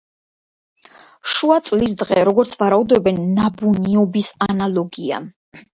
[1.33, 5.27] შუა წლის დღე, როგორც ვარაუდობენ, ნაბუნიობის ანალოგია.